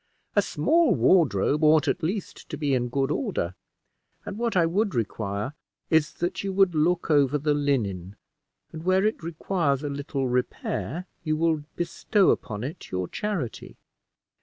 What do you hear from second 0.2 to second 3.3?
A small wardrobe ought at least to be in good